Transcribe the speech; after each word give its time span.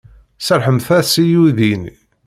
Serrḥemt-as 0.45 1.11
i 1.25 1.25
uydi-nni. 1.41 1.95